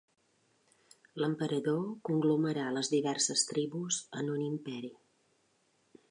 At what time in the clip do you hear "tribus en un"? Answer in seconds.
3.51-4.47